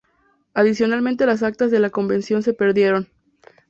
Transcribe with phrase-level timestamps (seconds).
[0.55, 3.07] Adicionalmente las actas de la Convención se perdieron.